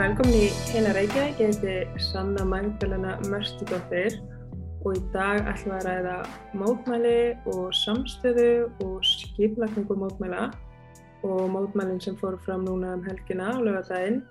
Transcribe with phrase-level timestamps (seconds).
[0.00, 4.14] Velkomin í Heila Reykjavík, ég heiti Sanna Magdalena Mörstudóttir
[4.80, 6.14] og í dag ætlum við að ræða
[6.56, 7.18] mótmæli
[7.52, 8.46] og samstöðu
[8.86, 10.46] og skiplagningu mótmæla
[11.28, 14.22] og mótmælinn sem fóru fram núna um helgina á lögadaginn,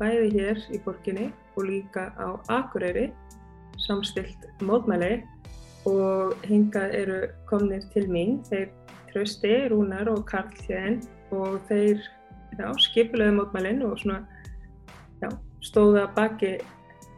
[0.00, 3.10] bæði hér í borginni og líka á Akureyri,
[3.84, 5.18] samstilt mótmæli.
[5.84, 7.18] Og hingað eru
[7.52, 8.72] komnir til mín, þeir
[9.12, 11.02] Trausti, Rúnar og Karl Hjörn
[11.36, 12.00] og þeir
[12.56, 14.24] já, skipulegðu mótmælinn og svona,
[15.22, 15.28] já,
[15.64, 16.56] stóða baki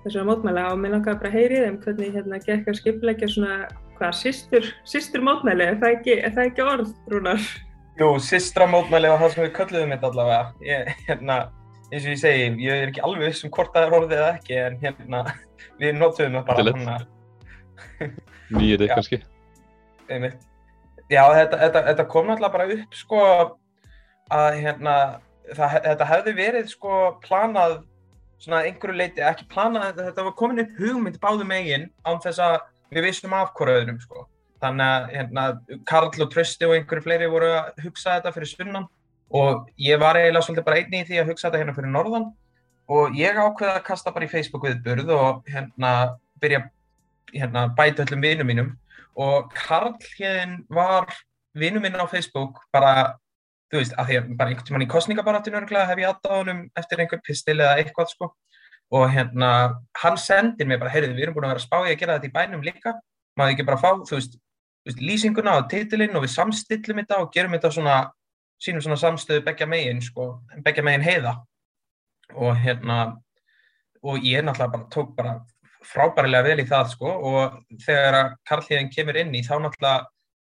[0.07, 3.55] þessara mótmæla og mér langaði bara að heyri þeim hvernig hérna gekk að skipulegja svona,
[3.99, 7.49] hvað, sýstur, sýstur mótmæli, er það ekki, er það ekki orð, Rúnar?
[7.97, 10.41] Jú, sýstra mótmæli var það sem við kölluðum þetta allavega.
[10.69, 11.39] Ég, hérna,
[11.89, 14.33] eins og ég segi, ég er ekki alveg viss um hvort það er orðið eða
[14.37, 15.23] ekki, en hérna,
[15.81, 18.19] við notuðum það bara Til eitt.
[18.57, 19.21] Nýrið kannski.
[20.07, 20.45] Einmitt.
[21.11, 23.23] Já, þetta, þetta, þetta kom náttúrulega bara upp, sko,
[24.37, 24.97] að hérna,
[25.55, 27.77] það, þetta hefði verið, sko, planað
[28.43, 32.59] svona einhverju leiti, ekki planað, þetta var komin upp hugmynd báðu megin án þess að
[32.93, 34.27] við vissum af hverju öðrum, sko.
[34.63, 35.47] Þannig að, hérna,
[35.89, 38.89] Karl og Trösti og einhverju fleiri voru að hugsa þetta fyrir sunnan
[39.37, 42.27] og ég var eiginlega svolítið bara einni í því að hugsa þetta hérna fyrir norðan
[42.97, 45.93] og ég ákveði að kasta bara í Facebook viðburð og hérna
[46.43, 46.63] byrja
[47.35, 48.73] hérna bæta öllum vinum mínum
[49.19, 51.11] og Karl hérna var
[51.57, 53.17] vinum minn á Facebook bara,
[53.71, 56.61] þú veist, að því að bara einhvern tíman í kostningabaratinu örgulega hef ég aðdáð honum
[56.79, 58.31] eftir einhvern pistil eða eitthvað sko.
[58.95, 59.51] Og hérna
[59.99, 62.19] hann sendir mér bara, heyrðu, við erum búin að vera að spá ég að gera
[62.19, 62.93] þetta í bænum líka,
[63.37, 67.19] maður ekki bara fá, þú veist, þú veist lýsinguna og titilinn og við samstillum þetta
[67.25, 67.97] og gerum þetta svona,
[68.63, 70.29] sínum svona samstöðu begja megin sko,
[70.63, 71.35] begja megin heiða.
[72.39, 73.01] Og hérna
[74.07, 75.35] og ég náttúrulega bara tók bara
[75.87, 77.11] frábærilega vel í það sko.
[77.11, 80.07] Og þegar að Karlíðin kemur inn í þá náttúrulega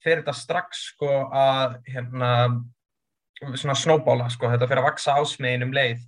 [0.04, 2.32] fer þetta strax sko að hérna
[3.38, 6.06] svona snowballa sko, þetta fer að vaksa ásmegin um leið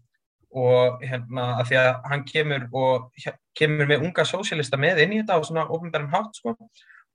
[0.59, 3.25] og hérna að því að hann kemur og
[3.57, 6.55] kemur með unga sósélista með inn í þetta á svona ofnbærum hátt sko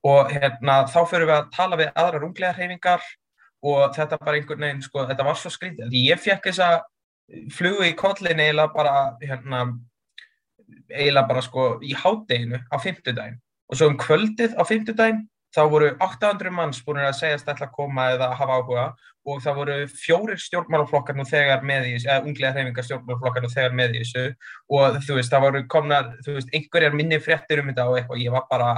[0.05, 3.03] og hérna þá fyrir við að tala við aðrar unglega hreyfingar
[3.65, 6.71] og þetta bara einhvern veginn sko, þetta var svo skrítið, því ég fekk þessa
[7.57, 9.65] flugu í kollin eiginlega bara hérna
[10.93, 15.25] eiginlega bara sko í hátteginu á fymtudaginn og svo um kvöldið á fymtudaginn
[15.55, 18.87] þá voru 800 manns búin að segjast ætla að koma eða hafa áhuga
[19.25, 23.51] og það voru fjórir stjórnmálaflokkar nú þegar með í þessu, eða unglega hreyfingar stjórnmálaflokkar nú
[23.53, 24.25] þegar með í þessu.
[24.77, 28.25] Og þú veist, það voru komnar, þú veist, einhverjar minni fréttir um þetta og eitthvað,
[28.25, 28.73] ég var bara,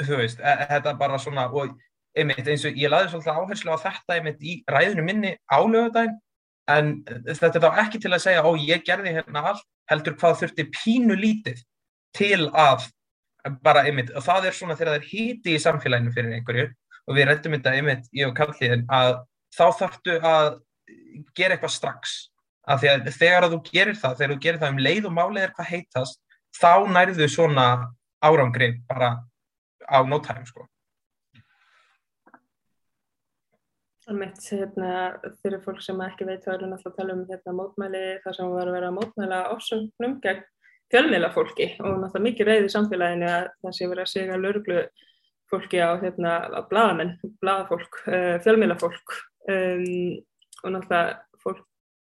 [0.00, 1.74] þú veist, e þetta bara svona, og
[2.16, 6.16] einmitt eins og ég laði svolítið áherslu á þetta einmitt í ræðinu minni álögadaginn,
[6.72, 6.92] en
[7.28, 10.70] þetta er þá ekki til að segja, ó, ég gerði hérna allt, heldur hvað þurfti
[10.72, 11.60] pínu lítið
[12.16, 12.88] til að
[13.62, 16.68] bara einmitt, og það er svona þegar það er híti í samfélaginu fyrir einhverju
[17.06, 19.12] og við rættum þetta einmitt, ég og Karliðin, að
[19.54, 20.48] þá þarftu að
[21.38, 22.16] gera eitthvað strax,
[22.66, 25.16] af því að þegar að þú gerir það, þegar þú gerir það um leið og
[25.18, 26.22] málið er hvað heitast,
[26.56, 27.66] þá nærðu svona
[28.24, 29.12] árangri bara
[29.86, 30.66] á time, sko.
[34.06, 34.90] Almennt, hérna,
[35.42, 38.36] fyrir fólk sem ekki veit, þá erum við alltaf að tala um hérna, mótmæli, þar
[38.36, 40.44] sem við varum að vera að mótmæla ofsögnum gegn
[40.92, 44.82] fjölmiðla fólki og náttúrulega mikið reyði samfélaginu að það sé verið að segja lörglu
[45.50, 49.16] fólki á hérna að bladamenn, bladafólk, uh, fjölmiðla fólk
[49.50, 49.88] um,
[50.62, 51.64] og náttúrulega fólk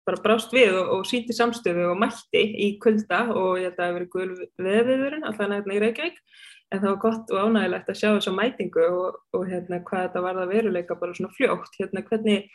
[0.08, 3.80] bara brást við og, og síti samstöfu og mætti í kulda og ég held að
[3.80, 6.18] það hefur verið gull veðviðurinn alltaf hérna í Reykjavík.
[6.74, 10.24] En það var gott og ánægilegt að sjá þessu mætingu og, og hérna hvað þetta
[10.26, 12.48] var það veruleika bara svona fljótt, hérna hvernig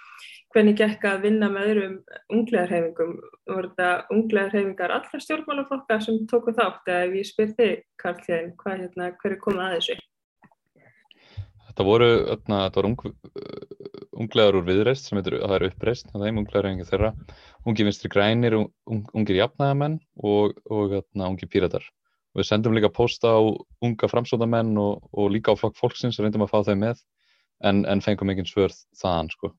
[0.55, 1.97] hvernig gekk að vinna með öðrum
[2.35, 3.17] unglegarhefingum?
[3.49, 8.55] Voru þetta unglegarhefingar allra stjórnmálaflokka sem tóku þátt eða ef ég spyr þig, Karl Hjein,
[8.63, 9.99] hvað hérna, hver er komið að þessu?
[11.69, 13.19] Þetta voru, öfna, þetta voru ung,
[14.25, 17.13] unglegar úr viðreist sem heitir, það er uppreist, það er unglegarhefingi þeirra,
[17.69, 21.87] ungi vinstri grænir, un, ungir jafnæðamenn og, og öfna, ungi píratar.
[22.35, 23.41] Og við sendum líka posta á
[23.85, 27.05] unga framsótamenn og, og líka á flokk fólksins, reyndum að fá þau með,
[27.63, 29.53] en, en fengum engin svörð þaðan, sko.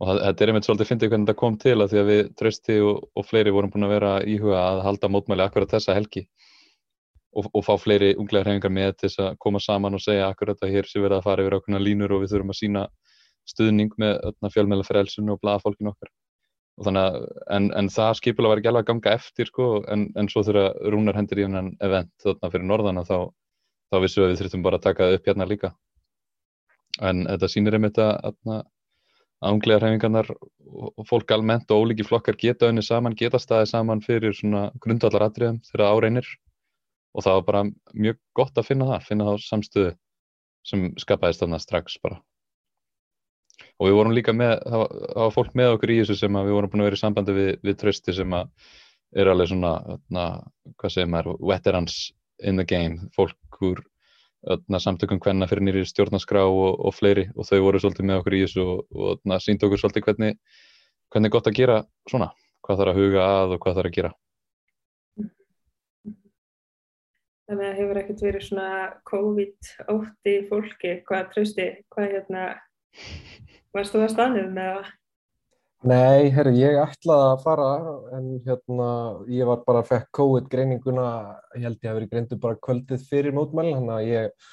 [0.00, 2.22] Og það, þetta er einmitt svolítið finna hvernig þetta kom til að því að við
[2.38, 6.24] Trausti og, og fleiri vorum búin að vera íhuga að halda mótmæli akkurat þessa helgi
[7.38, 10.64] og, og fá fleiri unglega hreifingar með til þess að koma saman og segja akkurat
[10.64, 12.82] að hér sé verið að fara yfir ákveðna línur og við þurfum að sína
[13.48, 16.10] stuðning með fjölmjöla frelsun og blaða fólkin okkar.
[16.82, 17.16] Að,
[17.52, 20.76] en, en það skipulega var ekki alveg að ganga eftir sko, en, en svo þegar
[20.92, 23.16] Rúnar hendur í hennan event þarna fyrir norðana þá,
[23.92, 25.72] þá vissum við að við þurftum bara að taka það upp hérna líka.
[27.02, 28.32] En þetta sýnir einmitt að,
[29.42, 34.02] að ángliðar hefingarnar og fólk almennt og ólíki flokkar geta unni saman, geta staðið saman
[34.04, 36.28] fyrir svona grundallar atriðum þegar það áreinir
[37.12, 37.62] og það var bara
[37.92, 39.94] mjög gott að finna það, finna það samstöðu
[40.66, 42.20] sem skapaðist þarna strax bara.
[43.78, 46.38] og við vorum líka með, það var, það var fólk með okkur í þessu sem
[46.38, 48.70] við vorum búin að vera í sambandi við, við trösti sem að
[49.12, 50.26] er alveg svona, þarna,
[50.80, 51.96] hvað segir maður, veterans
[52.42, 53.82] in the game, fólk úr
[54.42, 58.36] þarna, samtökum hvenna fyrir nýri stjórnarskrá og, og fleiri og þau voru svolítið með okkur
[58.36, 60.40] í þessu og, og sínd okkur svolítið hvernig,
[61.12, 61.78] hvernig er gott að gera
[62.10, 62.32] svona,
[62.66, 64.12] hvað þarf að huga að og hvað þarf að gera.
[67.50, 68.66] Þannig að hefur ekkert verið svona
[69.10, 72.44] COVID-8 fólki, hvað trösti, hvað hérna,
[73.76, 74.92] varst þú að staðnum með það?
[75.82, 77.68] Nei, herru, ég ætlaði að fara
[78.14, 78.90] en hérna
[79.34, 81.06] ég var bara að fekk COVID greininguna,
[81.56, 84.52] ég held ég að verið greindu bara kvöldið fyrir mótmælinn, þannig að ég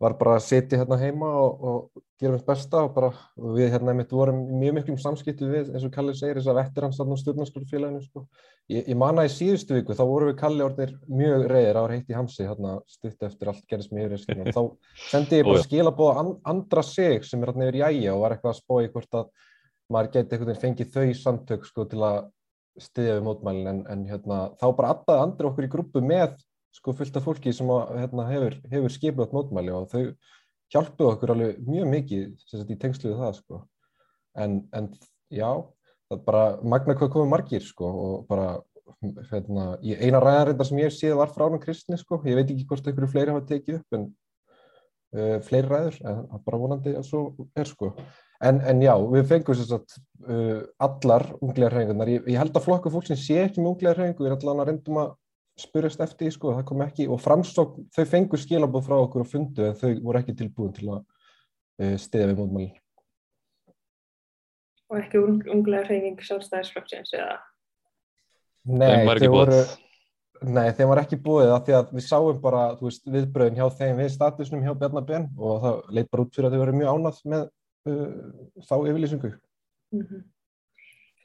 [0.00, 3.74] var bara að setja hérna heima og, og gera mitt besta og bara og við
[3.74, 7.20] hérna mitt vorum mjög miklum samskiptu við eins og Kalli segir þess að vettiransarn og
[7.20, 8.24] stjórnarskjólfélaginu sko.
[8.72, 12.08] Ég, ég manna í síðustu viku þá voru við Kalli orðinir mjög reyðir á heitt
[12.08, 14.62] í hamsi hérna stutt eftir allt gerðist mjög yfir þá
[15.10, 18.38] sendi ég bara skilabóða and, andra sig sem er hérna yfir í æja og var
[18.38, 19.30] eitthvað að spói hvort að
[19.90, 22.20] maður geti einhvern veginn fengið þau samtök sko til að
[22.80, 26.36] styðja við mótmælinn en, en hérna, þá bara aðdaði andri okkur í grúpu með
[26.76, 30.04] sko fullt af fólki sem að, hérna, hefur, hefur skipið mótmæli og þau
[30.70, 33.60] hjálpuðu okkur alveg mjög mikið sagt, í tengsluðu það sko.
[34.38, 34.90] En, en
[35.34, 35.48] já,
[36.10, 38.52] það bara magna hvað komið margir sko og bara
[39.30, 42.86] hérna, eina ræðarreindar sem ég séð var frá hann kristni sko, ég veit ekki hvort
[42.86, 44.06] einhverju fleiri hafa tekið upp en
[45.16, 47.24] uh, fleiri ræður, en er bara vonandi að svo
[47.58, 47.94] er sko
[48.40, 52.08] En, en já, við fengum sérstaklega uh, allar unglegar hrengunar.
[52.08, 54.64] Ég, ég held að flokka fólk sem sé ekki með unglegar hrengu, við erum allavega
[54.64, 55.10] að reyndum að
[55.60, 59.28] spurjast eftir því, sko, það kom ekki, og framstók, þau fengur skilabóð frá okkur og
[59.28, 62.80] fundu en þau voru ekki tilbúin til að uh, stiðja við mótmælinn.
[64.90, 65.20] Og ekki
[65.52, 67.36] unglegar hrenging sjálfstæðisflokksins, eða?
[68.72, 69.62] Nei, þau voru...
[70.40, 73.66] Nei, þeim var ekki búið af því að við sáum bara, þú veist, viðbröðin hjá
[73.76, 76.92] þeim við statusnum hjá Bjarnabenn og það leit bara út fyrir að þau verið mjög
[76.94, 77.42] ánað með
[77.90, 78.06] uh,
[78.64, 79.32] þá yfirlýsingu.
[79.92, 80.22] Mm -hmm.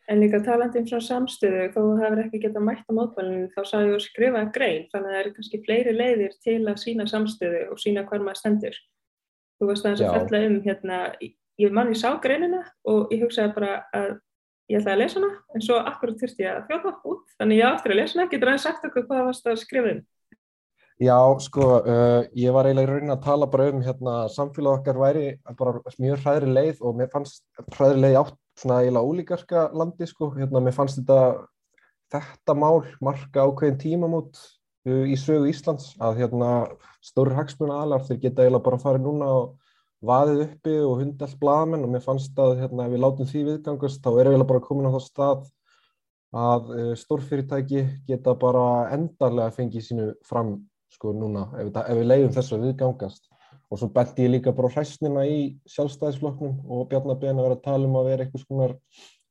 [0.06, 3.62] En líka talandi um svona samstöðu, þó þú hefur ekki getað mætt á mótmælinu, þá
[3.65, 7.63] sáðu þú skrifað grein, þannig að það eru kannski fleiri leiðir til að sína samstöðu
[7.71, 8.77] og sína hver maður stendur.
[9.57, 11.00] Þú varst aðeins að fella um, hérna,
[11.63, 14.19] ég mann ég sá greinina og ég hugsaði bara að
[14.71, 17.71] ég ætlaði að lesa hana, en svo akkurat þurfti ég að þjóta út, þannig ég
[17.71, 20.03] áttur að lesa hana, getur aðeins sagt okkur hvað varst að skrifa um?
[20.95, 25.00] Já, sko, uh, ég var eiginlega í raunin að tala bara um hérna samfélag okkar
[25.01, 25.25] væri
[25.59, 27.44] bara mjög hræðri leið og mér fannst
[27.75, 31.19] hræðri leið átt svona eiginlega ólíkarska landi, sko, hérna mér fannst þetta
[32.15, 34.39] þetta mál marka ákveðin tímamót
[34.88, 36.51] uh, í sögu Íslands að hérna
[37.03, 39.53] stóri hagsmuna aðlar þeir geta eiginlega bara farið núna og
[40.07, 43.44] vaðið uppi og hundi allt blaðamenn og mér fannst að hérna ef við látum því
[43.50, 45.46] viðgangast þá er eiginlega bara komin á það stað
[46.36, 48.66] að uh, stórfyrirtæki geta bara
[48.96, 50.57] endarlega fengið sínu fram
[50.92, 53.31] sko núna ef, ef við leiðum þess að viðgangast.
[53.74, 55.40] Og svo benti ég líka bara hræstnina í
[55.74, 58.75] sjálfstæðisflokknum og Bjarnabén að vera að tala um að vera eitthvað skonar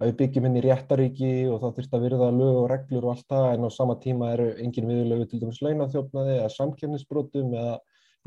[0.00, 3.12] að við byggjum henni í réttaríki og það þurft að virða lög og reglur og
[3.14, 7.76] allt það en á sama tíma eru engin viðlögu til dæmis launaþjófnaði eða samkjöfnisbrotum eða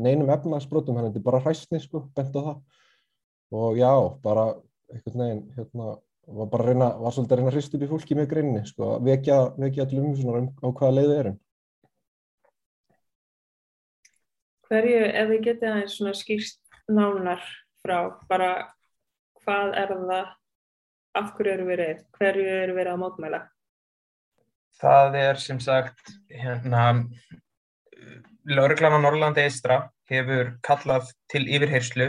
[0.01, 2.57] neinum efnagsbrotum, þetta er bara hræstni sko, bent á það
[3.57, 3.91] og já,
[4.23, 4.45] bara
[4.91, 5.97] eitthvað neginn hérna,
[6.27, 8.63] var bara að reyna, var svolítið að reyna að hrist upp í fólki með greinni
[8.67, 11.37] sko, vekja, vekja allir um á hvaða leiðu erum
[14.67, 17.43] Hverju, ef þið getið aðeins svona skýrst nánar
[17.79, 18.49] frá, bara
[19.45, 20.33] hvað er það,
[21.15, 23.39] af hverju eru við reyð, hverju eru við að mótmæla?
[24.77, 26.83] Það er sem sagt, hérna,
[28.47, 32.07] Lörglann á Norrlandi eistra hefur kallað til yfirherslu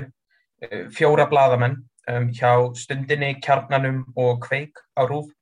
[0.63, 1.81] eh, fjóra bladamenn
[2.11, 5.33] um, hjá stundinni, kjarnanum og kveik á rúf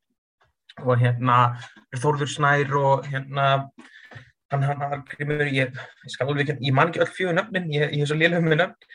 [0.85, 1.57] og hérna
[1.97, 3.47] Þórður Snær og hérna
[4.53, 7.87] hann, hann, grímur, ég, ég skal alveg ekki, ég man ekki öll fjögur nöfnin, ég,
[7.97, 8.91] ég er svo liðlega með nöfn.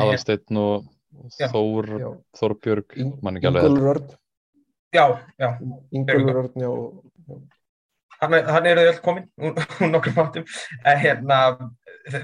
[0.00, 0.92] Aðalsteinn og
[1.32, 2.08] Þór, já.
[2.36, 3.66] Þórbjörg, man ekki alveg.
[3.66, 4.08] Ingólfur Örn.
[4.94, 5.04] Já,
[5.40, 5.48] já.
[5.96, 6.72] Ingólfur Örn, já.
[8.20, 9.58] Hann eru öll komin úr,
[9.92, 10.46] nokkrum átum.
[10.86, 11.40] Hérna,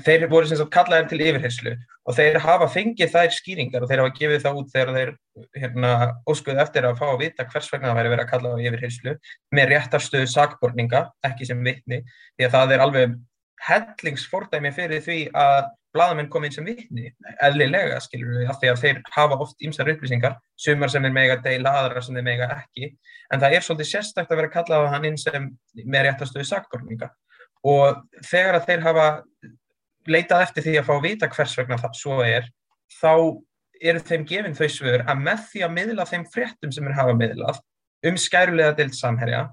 [0.07, 4.03] þeir voru sem sagt kallaðir til yfirherslu og þeir hafa fengið þær skýringar og þeir
[4.03, 5.13] hafa gefið það út þegar þeir
[5.59, 5.93] hérna,
[6.31, 9.15] óskuði eftir að fá að vita hvers vegna það væri verið að kalla á yfirherslu
[9.59, 12.03] með réttarstöðu sakborninga, ekki sem vitni,
[12.37, 13.17] því að það er alveg
[13.69, 17.11] hellingsfordæmi fyrir því að bladamenn kom inn sem vitni,
[17.45, 21.37] eðlilega skilur við, af því að þeir hafa oft ýmsar upplýsingar, sumar sem er mega
[21.45, 22.89] deila, aðrar sem er mega ekki,
[23.33, 25.51] en það er svolítið sérstakt að vera að kalla á hann inn sem
[25.85, 27.11] með réttarstöðu sakborninga
[27.69, 29.07] og þegar að þeir hafa
[30.11, 32.49] leitað eftir því að fá að vita hvers vegna það svo er,
[32.99, 33.13] þá
[33.83, 37.15] eru þeim gefinn þau svör að með því að miðla þeim fréttum sem er hafa
[37.19, 37.61] miðlað
[38.09, 39.45] um skærulega dild samherja,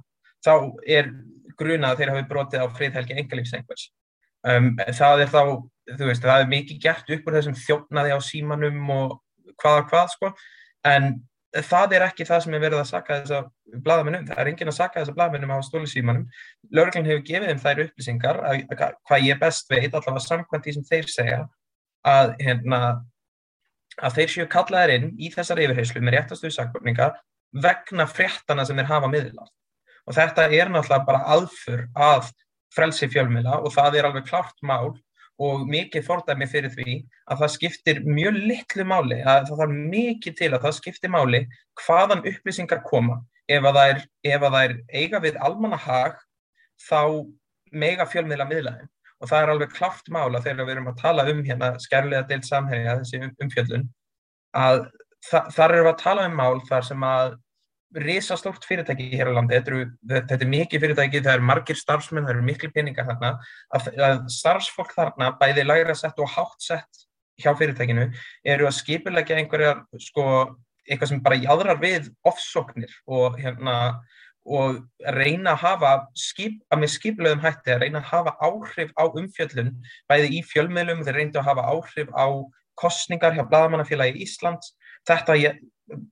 [0.45, 0.53] þá
[0.87, 1.11] er
[1.59, 3.89] gruna að þeir hafi brotið á friðhelgi engalífsengvers.
[4.47, 5.41] Um, það er þá,
[5.97, 9.17] þú veist, það er mikið gert upp úr þessum þjófnaði á símanum og
[9.59, 10.31] hvaða hvað, sko,
[10.87, 11.09] en
[11.65, 14.71] það er ekki það sem er verið að saka þess að bladamennum, það er enginn
[14.71, 16.25] að saka þess að bladamennum á stólisímanum,
[16.71, 20.75] lauruglan hefur gefið þeim þær upplýsingar, að, að, hvað ég best veit allavega samkvæmt því
[20.77, 21.39] sem þeir segja
[22.07, 22.81] að, hérna,
[23.99, 27.09] að þeir séu kallaðir inn í þessar yfirheyslu með réttastuðu sakborninga
[27.65, 29.49] vegna fréttana sem þeir hafa miðlað.
[30.07, 32.29] Og þetta er náttúrulega bara aðfur að
[32.75, 34.93] frelsi fjölmila og það er alveg klart mál
[35.39, 36.95] og mikið fordæmi fyrir því
[37.31, 41.43] að það skiptir mjög litlu máli, að það þarf mikið til að það skiptir máli
[41.85, 43.21] hvaðan upplýsingar koma.
[43.49, 44.01] Ef að það er,
[44.35, 46.19] að það er eiga við almannahag
[46.83, 47.01] þá
[47.71, 51.41] mega fjölmiðla miðlaðin og það er alveg klart mála þegar við erum að tala um
[51.45, 53.85] hérna skærlega deilt samhægja þessi um, umfjöldun
[54.57, 54.85] að
[55.27, 57.35] þa þar erum við að tala um mál þar sem að
[57.95, 62.27] risastórt fyrirtæki hér á landi, þetta, eru, þetta er mikið fyrirtæki, það eru margir starfsmenn,
[62.27, 63.31] það eru miklu peningar þarna,
[63.73, 67.05] að, að starfsfólk þarna, bæði lægra sett og hátt sett
[67.39, 68.09] hjá fyrirtækinu,
[68.45, 70.25] eru að skipilegja einhverjar, sko,
[70.85, 73.75] eitthvað sem bara jáðrar við ofsóknir og hérna,
[74.49, 74.83] og
[75.17, 79.73] reyna að hafa, skip, að með skipilegum hætti, að reyna að hafa áhrif á umfjöllun,
[80.09, 82.27] bæði í fjölmiðlum, þeir reyndu að hafa áhrif á
[82.79, 84.73] kostningar hjá Blagamannafélagi Íslands,
[85.07, 85.59] þetta ég,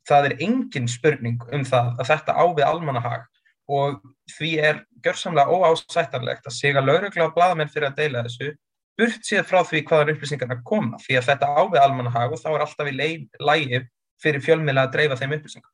[0.07, 3.25] það er engin spurning um það að þetta ávið almannahag
[3.67, 3.99] og
[4.37, 8.53] því er gjörsamlega óásættarlegt að siga laurugla og bladamenn fyrir að deila þessu
[8.97, 12.63] burt séð frá því hvaðan upplýsingarna koma því að þetta ávið almannahag og þá er
[12.65, 13.81] alltaf í lægi
[14.23, 15.73] fyrir fjölmila að dreifa þeim upplýsingar.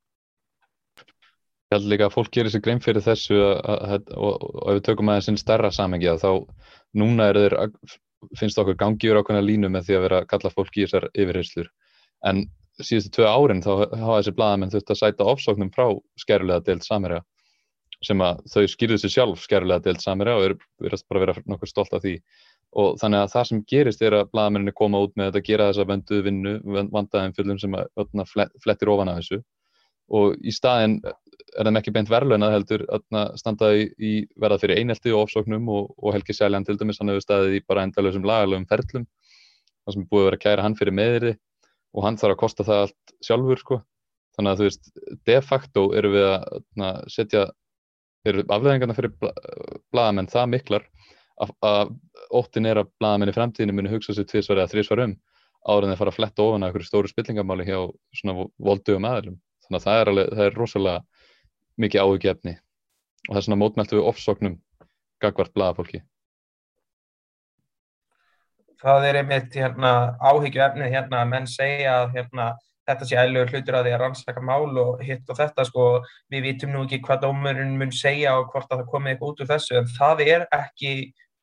[1.71, 5.31] Ég held líka að fólk gerir sér grein fyrir þessu og, ef við tökum aðeins
[5.31, 6.43] inn stærra samengi þá
[6.99, 7.55] núna þeir,
[8.39, 11.71] finnst okkur gangjur ákveðna línu með því að vera að kalla fólk í þessar yfirheyslur
[12.29, 12.43] en
[12.81, 15.85] síðustu tvö árin þá hafa þessi bladamenn þurft að sæta ofsóknum frá
[16.19, 17.21] skerulega deilt samverja
[18.03, 21.43] sem að þau skýrðu sér sjálf skerulega deilt samverja og eru verið bara að vera
[21.53, 22.17] nokkur stolt af því.
[22.73, 25.85] Og þannig að það sem gerist er að bladamenninni koma út með að gera þessa
[25.87, 26.53] venduð vinnu,
[26.91, 29.39] vandaðin fullum sem að flettir ofan af þessu.
[30.13, 34.59] Og í staðin er þeim ekki beint verðlun að heldur að standa í, í verða
[34.63, 37.85] fyrir einhelti og ofsóknum og, og Helgi Sæljan til dæmis hann hefur staðið í bara
[37.85, 39.05] endalösum lagalöfum ferlum.
[39.85, 41.37] Það sem búið að vera kæra hann fyrir meðriði
[41.93, 43.81] og hann þarf að kosta það allt sjálfur sko.
[44.33, 44.87] þannig að þú veist,
[45.29, 47.43] de facto eru við að na, setja
[48.25, 49.13] eru afleðingarna fyrir
[49.93, 50.87] bladamenn það miklar
[51.43, 51.91] að,
[52.33, 55.15] óttin er að bladamenn í fremtíðinu muni hugsa sér tvísvar eða þrísvar um
[55.63, 57.79] áður en þeir fara að fletta ofan að einhverju stóru spillingamáli hjá
[58.19, 61.03] svona voldugum aðlum þannig að það er, alveg, það er rosalega
[61.83, 64.57] mikið áhugjefni og það er svona mótmæltu við ofsóknum
[65.23, 66.01] gagvart bladafólki
[68.83, 72.47] það er einmitt hérna, áhyggju efnið hérna að menn segja að hérna,
[72.87, 75.85] þetta sé eðlugur hlutur að því að rannsaka mál og hitt og þetta sko,
[76.33, 79.45] við vitum nú ekki hvað dómurinn mun segja og hvort að það komið eitthvað út
[79.45, 80.91] úr þessu en það er ekki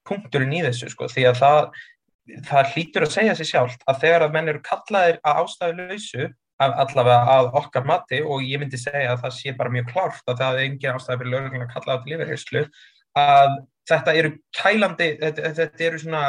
[0.09, 1.73] punkturinn í þessu sko því að það,
[2.51, 6.31] það hlýtur að segja sér sjálft að þegar að menn eru kallaðir að ástæðu lausu
[6.61, 10.43] allavega að okkar mati og ég myndi segja að það sé bara mjög klárt að
[10.43, 12.65] það er engin ástæði fyrir lögulega að kalla á til yfirheyslu
[13.21, 13.55] að
[13.91, 16.25] þetta eru kælandi, þetta, þetta eru svona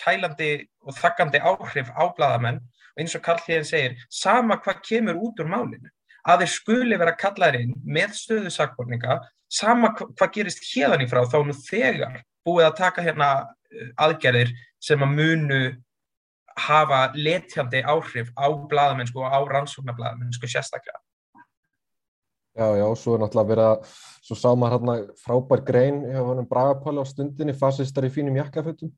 [0.00, 0.52] kælandi
[0.86, 5.40] og þakkandi áhrif á bladamenn og eins og Karl Híðin segir, sama hvað kemur út
[5.42, 5.90] úr málinu,
[6.26, 11.22] að þeir skuli vera kallaðir inn með stöðu sakborninga, sama hvað gerist hérðan í frá
[11.30, 13.28] þá nú þegar búið að taka hérna
[13.70, 15.60] eh, aðgerðir sem að munu
[16.58, 20.98] hafa letjandi áhrif á bladamennsku og á rannsóknarbladamennsku sérstaklega.
[22.58, 23.90] Já, já, svo er náttúrulega verið að,
[24.26, 28.90] svo sá maður hérna frábær grein hjá honum Bragapáli á stundinni, fasistar í fínum jakkafötum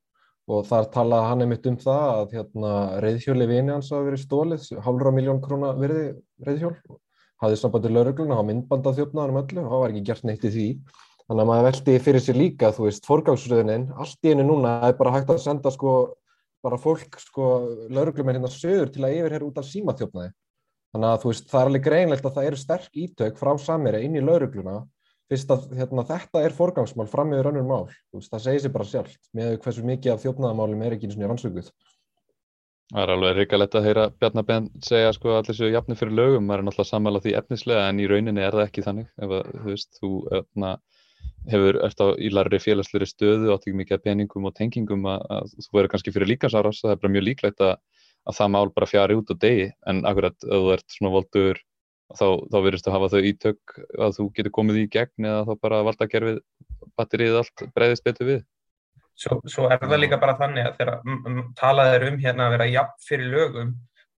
[0.51, 2.73] og þar talaði hann einmitt um það að hérna,
[3.05, 6.07] reyðhjóli vini hans hafa verið stólið, hálfra miljón króna verði
[6.47, 6.75] reyðhjól,
[7.45, 10.67] hafði sambandið laurugluna, hafa myndbandað þjófnaðanum öllu og það var ekki gert neitt í því.
[11.31, 14.97] Þannig að maður veldi fyrir sér líka, þú veist, forgáðsröðinin, allt í einu núna er
[14.99, 15.97] bara hægt að senda sko,
[16.65, 17.51] bara fólk, sko,
[17.95, 20.33] laurugluminn hérna söður til að yfirherra út af símaþjófnaði.
[20.91, 24.01] Þannig að þú veist, það er alveg greinlegt að það eru sterk ítök frá samir
[24.01, 24.81] inn í laurugluna
[25.31, 28.89] fyrst að hérna, þetta er forgangsmál fram meður önnur mál, veist, það segir sér bara
[28.91, 31.73] sjálft með hversu mikið af þjófnaðamálum er ekki eins og nýja rannsökuð.
[32.91, 36.65] Það er alveg ríkalegt að heyra Bjarnabenn segja sko allir séu jafni fyrir lögum, maður
[36.65, 39.07] er náttúrulega sammála því efnislega en í rauninni er það ekki þannig.
[39.23, 40.11] Ef að, þú veist, þú
[40.41, 40.73] öfna,
[41.53, 45.79] hefur eftir á ílarri félagsleiri stöðu átt ekki mikið peningum og tengingum að, að þú
[45.79, 47.77] verður kannski fyrir líkansárás, það er bara mjög líklegt að,
[48.27, 49.71] að það mál bara fjari út á degi.
[49.87, 51.63] En akkurat ef þú ert svona voldur
[52.19, 55.53] þá, þá verðist þú hafa þau ítök að þú getur komið í gegn eða þá
[55.67, 56.41] bara valda að gerfið
[56.99, 58.41] batterið allt breyðist betur við.
[59.21, 62.71] Svo, svo er það líka bara þannig að þegar talað er um hérna að vera
[62.71, 63.75] jafn fyrir lögum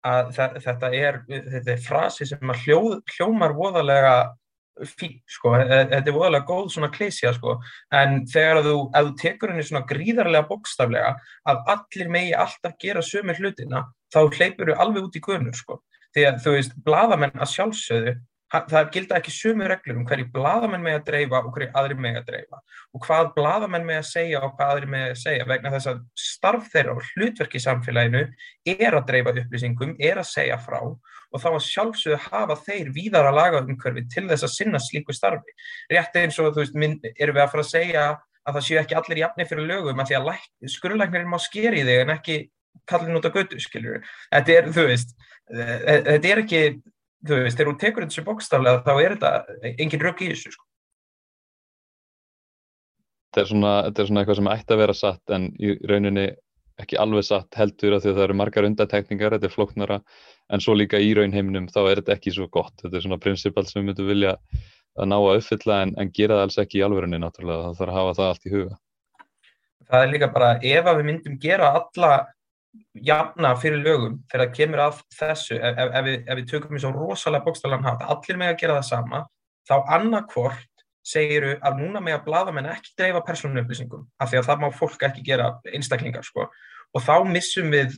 [0.07, 2.81] að þetta er, þetta er frasi sem að hljó,
[3.17, 4.15] hljómar voðalega
[4.89, 7.59] fín, sko, þetta er voðalega góð svona klísja, sko,
[7.93, 11.11] en þegar þú, þú tekur henni svona gríðarlega bókstaflega
[11.53, 13.83] að allir megi alltaf gera sömu hlutina,
[14.13, 15.81] þá hleypur þú alveg út í gunur, sko
[16.17, 18.17] því að þú veist, bladamenn að sjálfsögðu
[18.51, 22.17] það gilda ekki sumu reglur um hverju bladamenn með að dreifa og hverju aðri með
[22.19, 22.59] að dreifa
[22.91, 26.01] og hvað bladamenn með að segja og hvað aðri með að segja vegna þess að
[26.19, 28.25] starf þeirra og hlutverk í samfélaginu
[28.75, 33.31] er að dreifa upplýsingum, er að segja frá og þá að sjálfsögðu hafa þeir víðar
[33.31, 35.55] að laga umhverfi til þess að sinna slíku starfi.
[35.93, 38.81] Rétt eins og þú veist, minn, erum við að fara að segja að það séu
[38.81, 42.41] ekki allir jafni fyrir lögum að því að skurðlæknirinn má skeri þig en ekki
[42.91, 44.03] kallin út á götu, skiljur.
[44.33, 45.15] Þetta er, þú veist,
[45.51, 46.63] e, e, þetta er ekki
[47.27, 50.67] þú veist, þegar þú tekur þessu bókstaflega þá er þetta engin rögg í þessu sko.
[53.31, 56.27] Þetta er svona, þetta er svona eitthvað sem ætti að vera satt en í rauninni
[56.81, 59.99] ekki alveg satt heldur að því að það eru margar undatekningar, þetta er flóknara
[60.51, 63.67] en svo líka í raunheiminum þá er þetta ekki svo gott, þetta er svona prinsipal
[63.69, 64.37] sem við myndum vilja
[64.99, 67.93] að ná að uppfylla en, en gera það alls ekki í alverðinni náttúrulega, það þarf
[67.93, 68.79] að hafa það allt í huga.
[69.91, 72.11] Það er líka bara ef að við myndum gera alla
[72.95, 76.75] jafna fyrir lögum þegar það kemur að þessu ef, ef, ef, við, ef við tökum
[76.75, 79.23] því svo rosalega bókstælan haft allir með að gera það sama
[79.69, 84.47] þá annarkvort segiru að núna með að bladamenn ekki dreifa persónu upplýsingum af því að
[84.51, 86.47] það má fólk ekki gera einstaklingar sko.
[86.95, 87.97] og þá missum við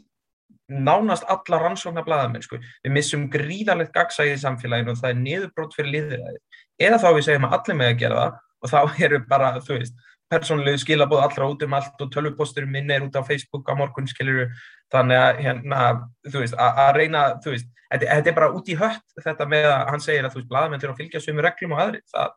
[0.72, 2.60] nánast alla rannsóknar bladamenn sko.
[2.84, 6.40] við missum gríðarlegt gagsæði í samfélaginu og það er niðurbrót fyrir liðiræði
[6.86, 9.78] eða þá við segjum að allir með að gera það og þá eru bara, þú
[9.80, 13.76] veist persónulegu skilabóð allra út um allt og tölvuposturum minni er út á Facebook á
[13.78, 14.48] morgun skiluru
[14.92, 15.80] þannig að hérna
[16.28, 19.70] þú veist að reyna þú veist þetta, þetta er bara út í hött þetta með
[19.70, 22.36] að hann segir að þú veist bladamenn þurfa að fylgja sömu reglum og aðri það,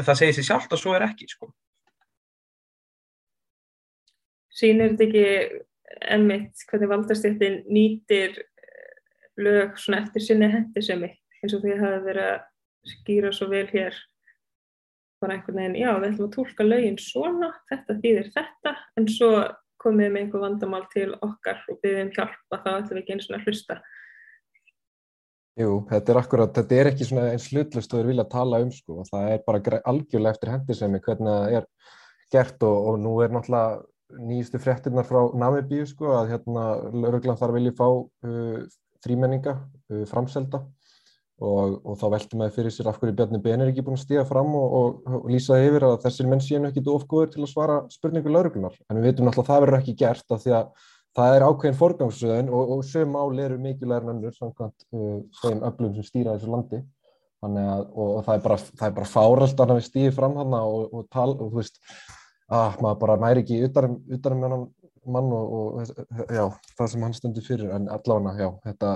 [0.00, 1.50] það segir sér sjálft og svo er ekki sko.
[4.58, 5.64] Sýnir þetta ekki
[6.14, 8.38] ennmitt hvernig valdastýttin nýtir
[9.38, 13.50] lög svona eftir sinni hendisemi eins og því að það hefur verið að skýra svo
[13.52, 13.98] vel hér
[15.22, 18.74] bara einhvern veginn, já við ætlum að tólka lögin svona, þetta þýðir þetta.
[18.98, 19.30] En svo
[19.82, 23.16] komum við með einhver vandamál til okkar og byggjum hjálp að þá ætlum við ekki
[23.16, 23.78] eins og hlusta.
[25.58, 28.72] Jú, þetta er akkurat, þetta er ekki svona eins slutlust og þeir vilja tala um
[28.74, 29.00] sko.
[29.02, 31.70] Og það er bara algjörlega eftir hendisemi hvernig það er
[32.32, 33.80] gert og, og nú er náttúrulega
[34.28, 38.60] nýjustu fréttinnar frá Namibíu sko að hérna lauruglan þar vilji fá uh,
[39.04, 40.62] frímenninga uh, framselda
[41.38, 44.04] og, og þá veltum við fyrir sér af hverju Bjarni Ben er ekki búin að
[44.04, 47.50] stíða fram og, og, og lýsaði yfir að þessir menn séu ekki ofgóður til að
[47.52, 50.72] svara spurningu lauruglunar en við veitum náttúrulega að það verður ekki gert af því að
[51.18, 56.06] það er ákveðin forgangsröðin og sögum máli eru mikilvægur nönnur samkvæmt uh, þeim öflum sem
[56.06, 56.82] stýra þessu landi.
[57.38, 61.52] Að, og það er bara, bara fáralt að við stýði fram hann og tal og
[61.52, 61.78] þú veist
[62.50, 64.40] að maður bara næri ekki utanum utan
[65.08, 65.78] mann og
[66.34, 67.70] já, það sem hann stundir fyrir.
[67.76, 68.92] En allavega já, þetta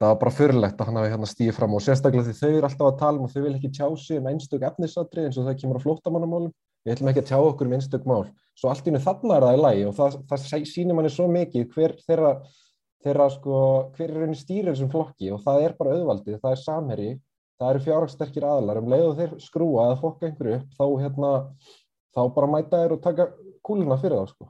[0.00, 2.68] það var bara fyrirlegt að hann hafi hérna stíðið fram og sérstaklega því þau eru
[2.68, 5.48] alltaf að tala um og þau vil ekki tjá sig um einstök efnisatri eins og
[5.48, 6.52] það kemur á flóttamannamálum.
[6.86, 8.26] Við ætlum ekki að tjá okkur um einstök mál.
[8.56, 11.26] Svo allt í nú þarna er það í lagi og það, það sýnir manni svo
[11.32, 12.34] mikið hver þeirra,
[13.04, 13.62] þeirra sko,
[13.96, 17.10] hver er raunin stýrið þessum flokki og það er bara auðvaldið, það er samherri
[17.56, 21.32] það eru fjárhagssterkir aðlar um leið og þeir skrúa eða fokka einhverju upp þá, hérna,
[22.16, 23.28] þá bara mæta þeir og taka
[23.64, 24.48] kúluna fyrir það sko.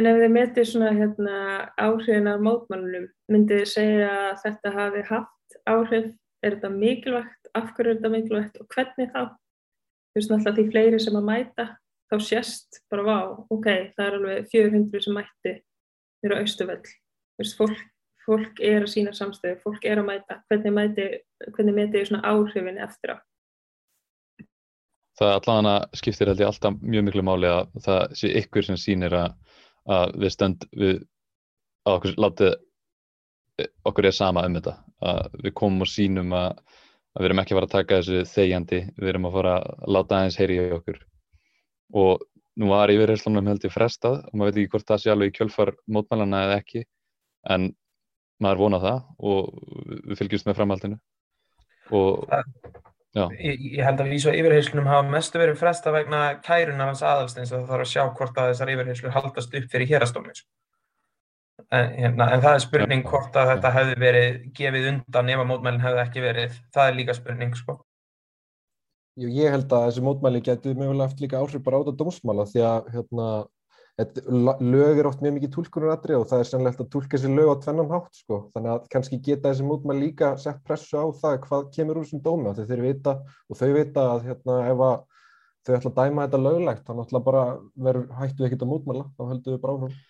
[0.00, 1.32] En ef þið metið svona hérna,
[1.76, 6.06] áhrifin af mótmálunum, myndið þið segja að þetta hafi haft áhrif,
[6.40, 9.20] er þetta mikilvægt, af hverju er þetta mikilvægt og hvernig þá?
[9.28, 11.66] Þú veist náttúrulega því fleiri sem að mæta,
[12.08, 13.18] þá sést bara vá,
[13.52, 15.52] ok, það er alveg 400 sem mætti
[16.24, 16.80] mér á Östuvöll.
[16.88, 17.84] Þú veist, fólk,
[18.24, 20.78] fólk er að sína samstöðu, fólk er að mæta, hvernig,
[21.76, 23.16] metið þið svona áhrifin eftir á?
[25.20, 29.12] Það allavega skiptir held ég alltaf mjög miklu máli að það sé ykkur sem sýnir
[29.26, 29.34] að
[29.88, 30.98] að við stönd við
[31.86, 32.56] að okkur látið
[33.88, 34.76] okkur er sama um þetta.
[35.00, 36.60] Að við komum og sínum að,
[37.14, 38.80] að við erum ekki að fara að taka þessu þegjandi.
[38.96, 41.00] Við erum að fara að láta aðeins heyri í okkur.
[42.00, 42.24] Og
[42.60, 45.36] nú var yfirherslunum held ég frestað og maður veit ekki hvort það sé alveg í
[45.38, 46.84] kjölfar mótmælana eða ekki
[47.54, 47.70] en
[48.42, 48.98] maður vona það
[49.30, 49.48] og
[50.10, 51.00] við fylgjumst með framhaldinu.
[51.96, 52.26] Og
[53.18, 57.50] Ég, ég held að vísu að yfirheyslunum hafa mestu verið fresta vegna kærunar hans aðalstins
[57.50, 60.34] og það þarf að sjá hvort að þessar yfirheyslur haldast upp fyrir hérastómi.
[61.70, 65.48] En, hérna, en það er spurning hvort að þetta hefði verið gefið undan ef að
[65.50, 66.54] mótmælinn hefði ekki verið.
[66.74, 67.76] Það er líka spurning, sko.
[69.18, 72.46] Jú, ég held að þessi mótmæli getur mögulega eftir líka áhrif bara át á dómsmála
[72.48, 73.28] því að hérna,
[74.60, 77.56] lög er oft mjög mikið tólkunaratrið og það er sannlegt að tólka þessi lög á
[77.64, 78.38] tvennan hátt sko.
[78.54, 82.22] þannig að kannski geta þessi mótmæl líka sett pressu á það hvað kemur úr þessum
[82.24, 83.16] dómi og þeir vita
[83.48, 84.96] og þau vita að hérna, ef að
[85.66, 87.44] þau ætla að dæma þetta löglegt þá náttúrulega bara
[87.88, 90.00] verður hættu ekkert að mótmæla þá heldur við áfram.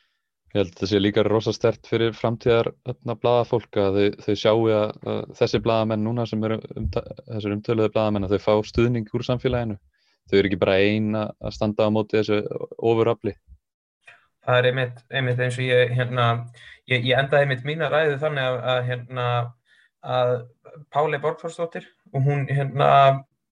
[0.50, 4.64] Ég held að það sé líka rosastert fyrir framtíðar hérna, bladafólk að þau, þau sjáu
[4.74, 9.14] að, að þessi bladamenn núna sem eru um, þessir umtöluðu bladamenn að þau fá stuðning
[9.14, 9.79] úr samfélaginu.
[10.31, 12.42] Þau eru ekki bara eina að standa á móti þessu
[12.83, 13.37] ofurafli
[14.46, 16.26] það er einmitt, einmitt eins og ég, hérna,
[16.90, 19.26] ég, ég endaði einmitt mína ræðu þannig að, að hérna,
[20.00, 20.37] að
[20.94, 22.88] Páli Borgþórsdóttir og hún, hérna,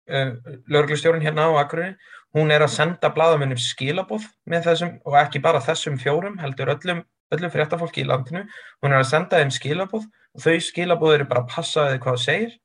[0.09, 0.31] uh,
[0.71, 1.97] lauruglustjórun hérna á Akureyri,
[2.37, 7.03] hún er að senda bladamennum skilabóð með þessum, og ekki bara þessum fjórum, heldur öllum,
[7.35, 8.45] öllum fréttafólki í landinu,
[8.83, 12.19] hún er að senda þeim skilabóð og þau skilabóð eru bara að passa þig hvað
[12.19, 12.57] þú segir,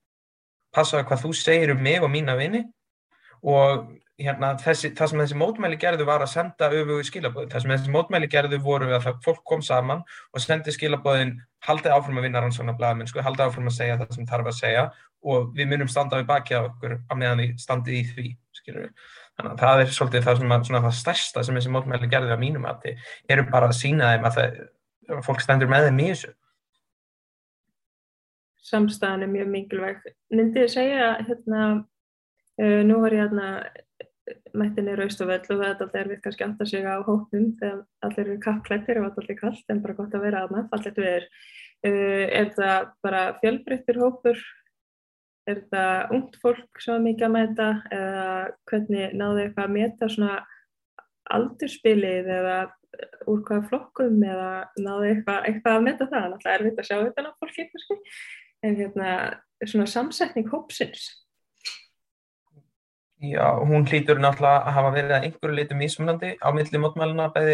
[0.74, 2.64] passa þig hvað þú segir um mig og mína vini.
[3.44, 3.90] Og
[4.22, 7.50] hérna, þessi, það sem þessi mótmæli gerðu var að senda öfugu skilabóðin.
[7.54, 11.34] Það sem þessi mótmæli gerðu voru að það, fólk kom saman og sendi skilabóðin
[11.66, 14.60] haldið áfram að vinna rannsóna blæðamenn, sko, haldið áfram að segja það sem þarf að
[14.60, 14.86] segja
[15.34, 18.86] og við munum standa við baki af okkur á meðan við standið í því, skilur
[18.86, 19.10] við.
[19.34, 22.44] Þannig að það er svolítið það að, svona það stærsta sem þessi mótmæli gerðu á
[22.44, 24.60] mínum að þið eru bara að sína þeim að það,
[25.26, 26.34] fólk stendur með þeim í þessu.
[28.64, 30.06] Samstæðan er mjög mikilvæg.
[30.34, 31.64] Myndið segja, hérna,
[32.62, 33.48] uh, nú var ég hérna
[34.56, 38.24] mættin er austafell og það er alltaf erfitt kannski aftar sig á hóknum þegar allir
[38.24, 41.30] eru kappklættir og alltaf kallt en bara gott að vera aðna, fallet við er.
[41.84, 44.44] Uh, er það bara fjölbreyttir hópur?
[45.52, 48.28] Er það ungt fólk sem er mikið að mæta eða
[48.72, 50.38] hvernig náðu eitthvað að meta svona
[51.36, 52.56] aldurspilið eða
[53.28, 56.38] úr hvaða flokkum eða náðu eitthvað, eitthvað að meta það?
[56.38, 57.68] Það er erfitt að sjá þetta á fólki
[58.64, 59.10] en hérna
[59.68, 61.10] svona samsetning hópsins.
[63.24, 67.54] Já, hún hlýtur náttúrulega að hafa verið að einhverju leitu mismunandi á milli mótmæluna bæði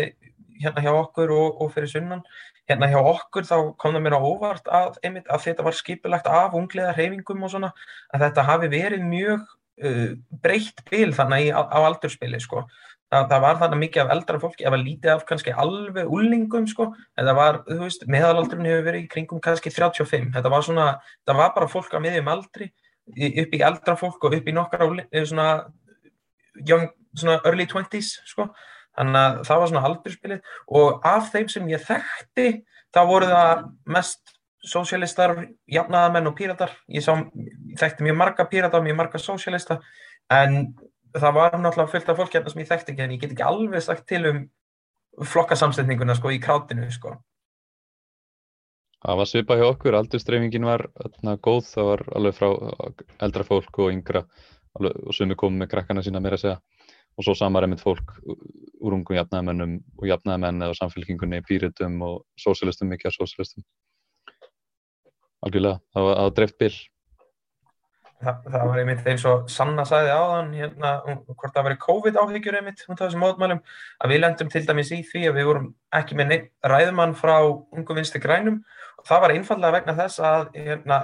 [0.64, 2.24] hérna hjá okkur og, og fyrir sunnan.
[2.66, 6.32] Hérna hjá okkur þá kom það mér á óvart að, einmitt, að þetta var skipilagt
[6.32, 7.70] af unglega hreyfingum og svona,
[8.10, 10.10] að þetta hafi verið mjög uh,
[10.42, 12.66] breytt bil þannig á, á aldurspili sko.
[13.14, 16.66] Það, það var þannig mikið af eldra fólki, það var lítið af kannski alveg úlningum
[16.70, 20.34] sko, en það var, þú veist, meðalaldurinn hefur verið í kringum kannski 35.
[20.34, 20.92] Þetta var svona,
[21.30, 22.74] það var bara fólk á miðjum aldri
[23.10, 24.86] upp í eldra fólk og upp í nokkar
[25.26, 25.48] svona,
[26.68, 28.50] young, svona early 20s sko.
[28.98, 32.48] þannig að það var svona aldurspilið og af þeim sem ég þekkti
[32.96, 35.38] þá voru það mest sósialistar,
[35.72, 36.74] jafnaðamenn og píratar.
[36.92, 39.80] Ég, sá, ég þekkti mjög marga pírata og mjög marga sósialista
[40.36, 40.74] en
[41.16, 43.48] það var náttúrulega fullt af fólk hérna sem ég þekkti ekki en ég get ekki
[43.48, 44.42] alveg sagt til um
[45.26, 47.16] flokkasamsetninguna sko í krátinu sko
[49.00, 52.50] Það var svipað hjá okkur, aldurstreifingin var öðna, góð, það var alveg frá
[53.24, 54.26] eldra fólk og yngra
[54.76, 56.58] alveg, og sumi komið með krakkana sína meira að segja
[57.20, 62.88] og svo samar einmitt fólk úr ungum jafnæðamennum og jafnæðamenn eða samfélkingunni, pýritum og sósialistum,
[62.94, 63.66] mikið af sósialistum.
[65.44, 66.72] Algjörlega, það var, var dreift bil.
[68.20, 72.18] Þa, það var einmitt eins og Sanna sagði áðan, hérna, um, hvort það verið COVID
[72.20, 73.62] áhyggjur einmitt af þessum mótmælum,
[74.04, 76.34] að við lendum til dæmis í því að við vorum ekki með
[76.68, 78.60] ræðumann frá ungum vinstri grænum.
[79.08, 80.98] Það var einfallega vegna þess að hérna,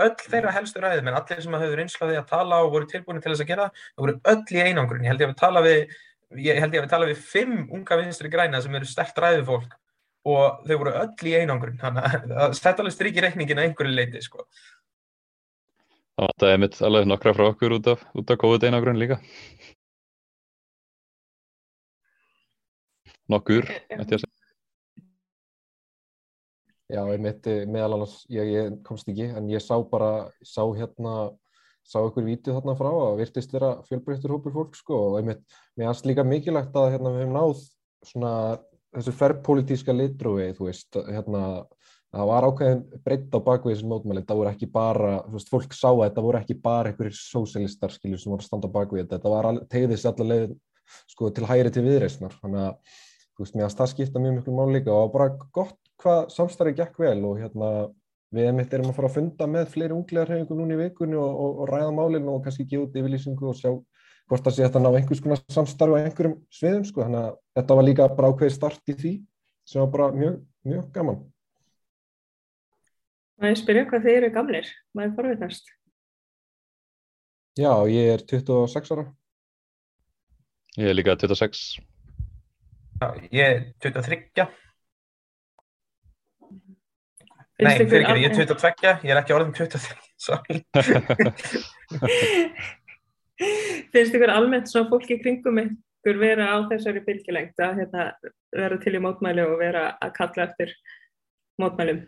[0.00, 3.34] öll þeirra helstu ræðum en allir sem hafðu reynslaði að tala og voru tilbúin til
[3.34, 5.04] þess að gera það voru öll í einangrun.
[5.04, 5.98] Ég held ég að við tala við
[6.36, 9.76] ég held ég að við tala við fimm unga vinstri græna sem eru stert ræðufólk.
[10.28, 14.24] Og þau voru öll í einangrun þannig að þetta alveg strykir reikningin að einhverju leiti
[14.24, 14.44] sko.
[16.18, 19.20] Það er mitt alveg nokkra frá okkur út af, út af COVID einangrun líka.
[23.30, 24.38] Nokkur, ætti ég að segja
[26.88, 31.34] Já, ég mitti meðal annars, ég, ég komst ekki, en ég sá bara, sá hérna,
[31.84, 35.42] sá ykkur vítið þarna frá að virtist vera fjölbreyttur hópur fólk sko og ég mitt,
[35.76, 37.60] mér finnst líka mikilvægt að hérna við hefum náð
[38.08, 38.32] svona
[38.96, 41.44] þessu ferrpolítíska litrúi, þú veist, hérna,
[42.14, 45.90] það var ákveðin breytt á bakvið þessum mótmæli, það voru ekki bara, veist, fólk sá
[45.90, 49.18] að þetta voru ekki bara einhverjir sósialistar, skiljur, sem voru að standa á bakvið þetta,
[49.18, 50.56] þetta var tegðist allar leið,
[51.12, 52.96] sko, til hægri til viðreysnar, þannig að,
[53.36, 56.80] þú veist, mér að það skipta mjög miklu mál líka og bara gott hvað samstarfið
[56.80, 57.70] gekk vel og hérna
[58.34, 61.62] við emitt erum að fara að funda með fleiri unglegarhefingum núna í vikunni og, og,
[61.62, 63.70] og ræða málinu og kannski gefa út yfirlýsingu og sjá
[64.28, 67.78] hvort það sé það ná einhvers konar samstarfi á einhverjum sviðum sko, þannig að þetta
[67.78, 69.12] var líka bara ákveði start í því
[69.68, 70.36] sem var bara mjög,
[70.68, 71.22] mjög gaman.
[73.38, 75.68] Það er spyrja hvað þeir eru gamlir, maður forvittast.
[77.58, 79.04] Já, ég er 26 ára.
[80.78, 81.60] Ég er líka 26.
[82.98, 84.48] Já, ég er 23.
[87.58, 90.56] Nei, fyrir ekki, ég er 22, ég er ekki orðin 23, sorry.
[93.94, 98.02] Finnst ykkur almennt svona fólki kringum ykkur vera á þessari bylgilengt að hérna,
[98.54, 100.68] vera til í mótmæli og vera að kalla eftir
[101.58, 102.00] mótmælum?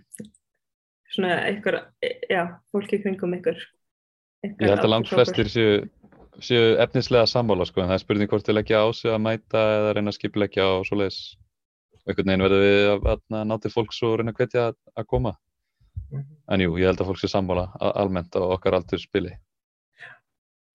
[1.10, 1.76] Svona ykkur,
[2.30, 3.58] já, fólki kringum ykkur.
[4.46, 5.82] ég held að langt flestir séu,
[6.40, 9.64] séu efnislega sammála sko, en það er spurning hvort til ekki á sig að mæta
[9.76, 11.20] eða reyna að skipleggja og svo leiðis
[12.06, 15.08] einhvern veginn verður við að, að ná til fólks og reyna að hvetja að, að
[15.10, 15.34] koma
[16.08, 16.24] mhm.
[16.48, 19.34] en jú, ég held að fólk sé sammála almennt á okkar aldur spili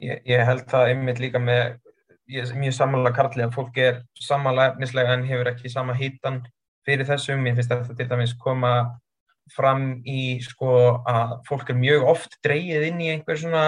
[0.04, 1.80] Ég, ég held það einmitt líka með
[2.32, 6.42] ég er mjög samanlega karlið að fólk er samanlega efnislega en hefur ekki sama hýtan
[6.86, 7.46] fyrir þessum.
[7.48, 8.74] Ég finnst þetta til dæmis koma
[9.54, 10.72] fram í sko
[11.06, 13.66] að fólk er mjög oft dreyið inn í einhver svona,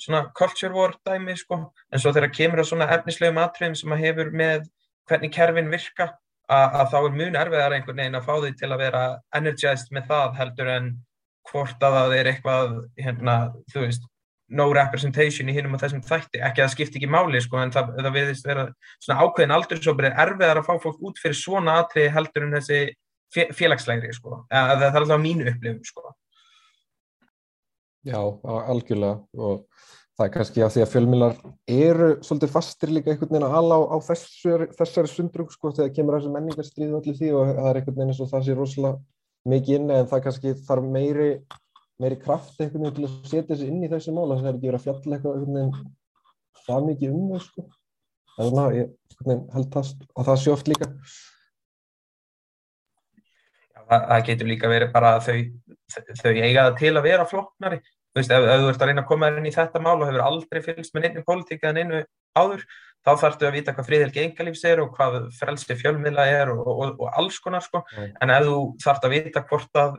[0.00, 1.60] svona culture war dæmi sko.
[1.92, 4.66] En svo þegar kemur á svona efnislegum atriðum sem að hefur með
[5.10, 6.12] hvernig kerfin virka
[6.50, 9.02] að, að þá er mjög erfiðar einhvern veginn að fá því til að vera
[9.38, 10.88] energized með það heldur en
[11.50, 13.36] hvort að það er eitthvað hérna,
[13.72, 14.08] þú veist,
[14.52, 17.72] no representation í hinnum og þessum þætti, ekki að það skipti ekki máli sko, en
[17.72, 18.66] það, það viðist vera
[19.00, 22.80] svona ákveðin aldursópir er erfiðar að fá fólk út fyrir svona atriði heldur en þessi
[23.32, 26.12] félagslegri sko, það er alltaf mínu upplifum sko.
[28.02, 29.20] Já, algjörlega.
[29.38, 29.62] Og
[30.18, 31.36] það er kannski af því að fjölmilar
[31.70, 35.94] eru svolítið fastir líka einhvern veginn að ala á, á þessari, þessari sundrung sko þegar
[35.96, 39.52] kemur þessu menningarstríðu allir því og það er einhvern veginn eins og það sé rosalega
[39.52, 41.28] mikið inni en það kannski þarf meiri
[42.02, 44.68] meiri kraft einhvern veginn til að setja þessi inn í þessi mál það er ekki
[44.68, 45.92] verið að fjalla eitthvað einhvern veginn
[46.66, 47.68] það mikið um það sko.
[48.32, 48.92] Þannig að ég
[49.56, 50.90] held það og það sé oft líka
[53.88, 55.36] það, það getur líka verið bara að þau,
[56.20, 57.80] þau eiga það til að vera flokknari.
[58.12, 60.08] Þú veist, ef, ef þú ert að reyna að koma inn í þetta mál og
[60.08, 62.00] hefur aldrei fylgst með nefnum pólitík eða nefnu
[62.36, 62.64] áður,
[63.02, 67.00] þá þarftu að vita hvað fríðelgi engalífs er og hvað frelsi fjölmiðla er og, og,
[67.00, 67.80] og alls konar sko.
[67.96, 68.12] Mm.
[68.20, 69.96] En ef þú þarft að vita hvort að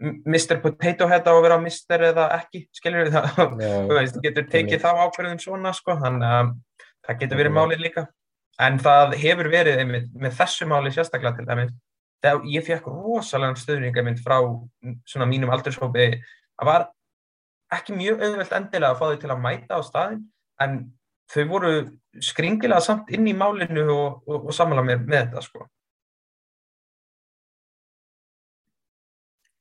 [0.00, 0.60] Mr.
[0.62, 2.06] Potato Head á að vera Mr.
[2.12, 3.42] eða ekki, skiljur við það,
[3.90, 6.54] þú veist, þú getur tekið þá ákverðum svona sko, þannig að
[7.08, 8.06] það getur verið málið líka.
[8.60, 11.74] En það hefur verið einmitt með þessu máli sérstaklega til dæmis
[12.20, 14.38] þegar ég fekk rosalega stöðningamind frá
[15.08, 16.08] svona mínum aldurshópi
[16.60, 16.86] að var
[17.74, 20.22] ekki mjög auðvelt endilega að fá þau til að mæta á staðin
[20.60, 20.78] en
[21.30, 21.74] þau voru
[22.20, 25.66] skringilega samt inn í málinu og, og, og samla mér með þetta sko.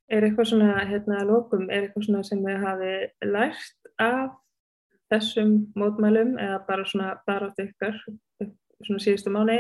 [0.10, 2.94] Er eitthvað svona hérna að lókum, er eitthvað svona sem þið hafi
[3.30, 4.32] lært af
[5.14, 7.98] þessum mótmælum eða bara svona bara átt ykkar
[8.40, 9.60] svona síðustu mánu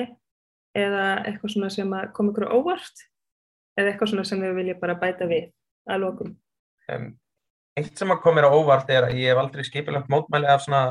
[0.80, 3.08] eða eitthvað svona sem kom ykkur óvart
[3.80, 5.50] eða eitthvað svona sem við viljum bara bæta við
[5.90, 6.36] að lokum.
[6.90, 7.12] Um,
[7.80, 10.82] Eitt sem kom mér á óvart er að ég hef aldrei skipilagt mótmæli af svona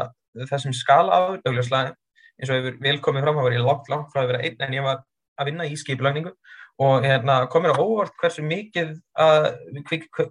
[0.48, 1.90] þessum skala áður, auðvitað
[2.38, 4.64] eins og hefur vel komið fram, það var ég langt langt frá að vera einn
[4.64, 5.02] en ég var
[5.38, 6.32] að vinna í skipilagningu
[6.78, 9.48] og hérna, kom mér á óvart hversu mikið að,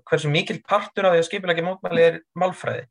[0.07, 2.87] hversu mikil partur af því að skipilagi mótmæli er málfræði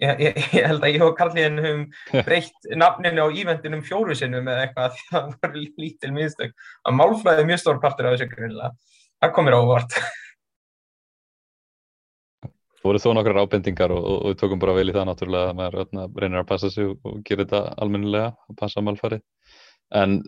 [0.00, 1.82] Ég, ég, ég held að ég og Karlíðin höfum
[2.24, 6.54] breytt nafninu á ívendinum fjóru sinnum eða eitthvað því það voru lítil miðstök
[6.88, 8.72] að málflæði mjög stór partur af þessu grunlega.
[9.20, 9.98] Það komir ávart.
[12.80, 15.56] Þú voru þó nokkrar ábendingar og, og við tókum bara vel í það náttúrulega að
[15.58, 19.20] maður öðna, reynir að passa sig og, og gera þetta almennilega að passa málfæri.
[20.00, 20.22] En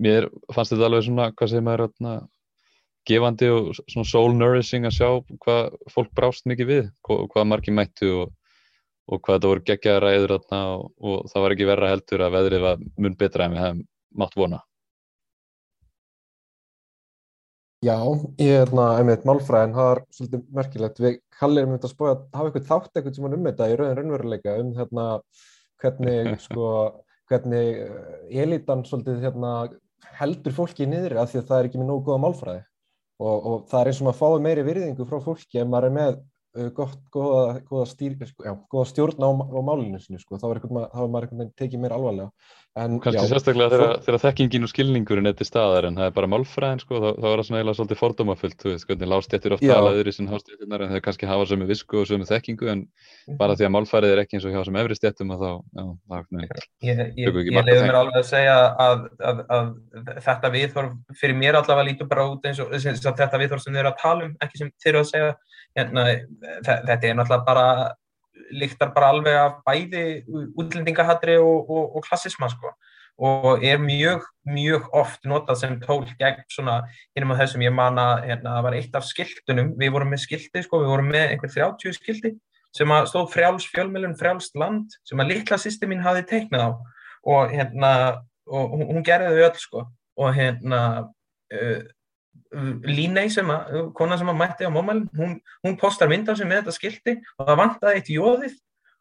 [0.00, 2.14] mér fannst þetta alveg svona hvað sem er öðna,
[3.10, 5.08] gefandi og svona soul nourishing að sjá
[5.44, 8.36] hvað fólk brást mikið við og hvað margir mættu og
[9.10, 12.66] og hvað þetta voru geggjaða ræður og, og það var ekki verra heldur að veðrið
[12.66, 13.80] var mun betra en við hefum
[14.20, 14.60] mátt vona.
[17.80, 17.96] Já,
[18.36, 20.98] ég er hérna, einmitt málfræðin, það er svolítið merkilegt.
[21.00, 23.68] Við kallir um þetta að spója að hafa eitthvað þátt eitthvað sem er um þetta
[23.70, 25.06] í rauðin raunveruleika um hérna
[25.80, 26.66] hvernig, sko,
[27.30, 29.54] hvernig eh, elitan svolítið hérna
[30.20, 32.62] heldur fólki í niðri af því að það er ekki með nógu góða málfræði
[33.20, 35.96] og, og það er eins og maður fáið meiri virðingu frá fólki ef maður er
[35.96, 36.20] með
[36.74, 40.38] gott, góða, góða, stýr, sko, já, góða stjórn á, á málinu sinni, sko.
[40.40, 42.30] þá var maður einhvern veginn tekið mér alvarlega.
[42.78, 46.28] En, Kanski já, sérstaklega þegar, þekkingin og skilningurinn er til staðar en það er bara
[46.30, 49.74] málfræðin, sko, þá, þá er það svona eiginlega svolítið fordómafullt, þú veist, hvernig lástjættir ofta
[49.74, 52.84] alaður í sinna hástjættirnar en þeir kannski hafa sömu visku og sömu þekkingu en
[53.40, 56.44] bara því að málfærið er ekki eins og hjá sem efri stjættum þá, já, það
[56.44, 59.72] er Ég, ég, ég leiði mér alveg að segja að, að, að,
[60.06, 63.82] að þetta viðhorf fyrir mér allavega lítur bara út eins og þetta viðhorf sem þið
[63.82, 65.34] eru að tala um, ekki sem þið eru að segja.
[65.78, 66.02] Hérna,
[66.66, 67.66] þetta er náttúrulega bara
[68.52, 70.04] líktar bara alveg af bæði
[70.58, 72.72] útlendingahatri og, og, og klassisma sko.
[73.20, 76.78] Og er mjög, mjög oft notað sem tól gegn svona
[77.16, 77.64] hinnum á þessum.
[77.66, 80.94] Ég man að hérna, það var eitt af skiltunum, við vorum með skilti sko, við
[80.94, 82.32] vorum með einhver 30 skilti
[82.76, 86.70] sem að stóð frjáls fjölmjölun, frjálst land sem að litla sýsti mín hafi teiknað á.
[87.28, 87.92] Og hérna
[88.50, 89.86] og hún gerði þau öll sko.
[90.20, 90.80] Og hérna
[91.54, 91.80] uh,
[92.86, 96.48] Línei sem að, kona sem að mætti á mómælum, hún, hún postar mynd á sig
[96.48, 98.56] með þetta skildi og það vantaði eitt jóðið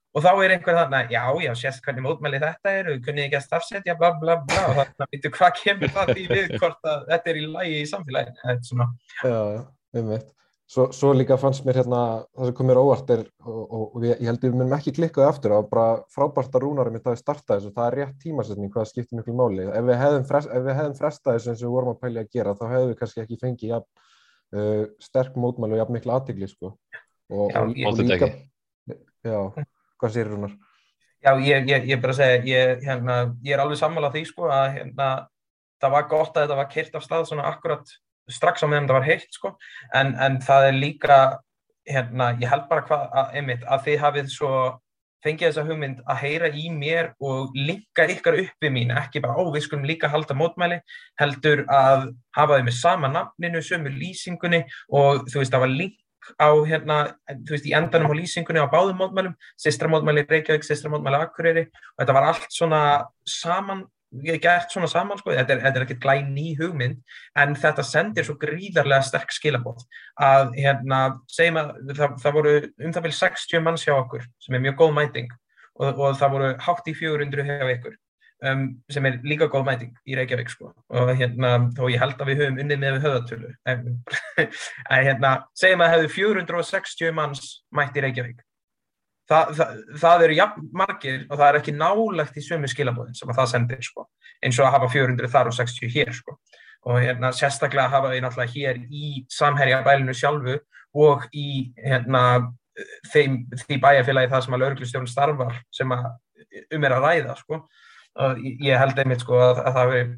[0.10, 3.46] og þá er einhver þarna, já, já, sést hvernig mótmæli þetta er, kunnið ekki að
[3.46, 7.06] stafsetja, bla, bla, bla, og þannig að veitu hvað kemur það því við hvort að
[7.12, 8.90] þetta er í lægi í samfélaginu, þetta er svona.
[9.22, 9.62] Já, já,
[10.02, 10.32] um veit.
[10.70, 12.00] Svo, svo líka fannst mér hérna,
[12.38, 14.76] það sem kom mér óvart er, og, og, og ég, ég held að við munum
[14.78, 17.96] ekki klikkaði aftur á, bara frábært að rúnarum mitt að við starta þessu, það er
[17.98, 19.66] rétt tímasetning hvað skiptir miklu máli.
[19.66, 22.22] Ef við hefðum, frest, ef við hefðum frestað þessu eins og við vorum að pæli
[22.22, 23.80] að gera, þá hefðum við kannski ekki fengið ja,
[24.60, 26.72] uh, sterk mótmæli og jafn miklu aðtigli, sko.
[27.34, 28.30] Og, já, og líka,
[29.26, 29.40] já,
[29.98, 30.54] hvað sér rúnar?
[31.26, 34.68] Já, ég, ég, ég bara segja, ég, hérna, ég er alveg sammálað því sko að
[34.78, 35.10] hérna,
[35.82, 37.92] það var gott að þetta var keirt af stað svona akkurat
[38.32, 39.56] strax á meðan það var heilt sko.
[39.96, 41.18] En, en það er líka,
[41.90, 44.54] hérna, ég held bara hvað, að, einmitt, að þið hafið svo
[45.24, 49.36] fengið þessa hugmynd að heyra í mér og linka ykkar upp við mín, ekki bara
[49.36, 50.80] ó, við skulum líka halda mótmæli,
[51.20, 55.98] heldur að hafa þau með sama nafninu, sömu lýsingunni og þú veist, það var link
[56.40, 56.98] á hérna,
[57.32, 61.66] þú veist, í endanum á lýsingunni á báðum mótmælum, sýstra mótmæli Reykjavík, sýstra mótmæli Akureyri.
[61.96, 62.82] Og þetta var allt svona
[63.28, 63.86] saman,
[64.42, 67.00] gert svona saman, sko, þetta er, þetta er ekkert glæn ný hugmynd,
[67.38, 69.86] en þetta sendir svo gríðarlega sterk skilabótt
[70.18, 74.58] að, hérna, segjum að það, það voru um það vil 60 manns hjá okkur sem
[74.58, 75.32] er mjög góð mæting
[75.80, 77.98] og, og það voru hátt í 400 hjá ykkur
[78.50, 80.74] um, sem er líka góð mæting í Reykjavík sko.
[80.74, 83.88] og hérna, þó ég held að við höfum unnið með höðatölu en
[84.90, 88.42] hérna, segjum að hefur 460 manns mætt í Reykjavík
[89.30, 93.30] Þa, það, það eru jafn margir og það er ekki nálegt í sömu skilabóðin sem
[93.30, 94.08] að það sendir sko.
[94.42, 96.38] eins og að hafa 400 þar og 60 hér sko.
[96.90, 100.56] og hérna, sérstaklega hafa við náttúrulega hér í samherja bælinu sjálfu
[100.96, 102.24] og í hérna,
[103.12, 106.10] þeim, því bæjarfélagi það sem að lauruglustjórn starfar sem að
[106.74, 107.60] um er að ræða sko
[108.64, 110.18] ég held einmitt sko að, að það hefur